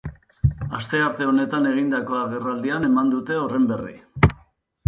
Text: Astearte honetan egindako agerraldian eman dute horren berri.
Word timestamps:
Astearte 0.77 1.27
honetan 1.33 1.69
egindako 1.73 2.17
agerraldian 2.21 2.89
eman 2.91 3.15
dute 3.15 3.39
horren 3.43 3.73
berri. 3.75 3.95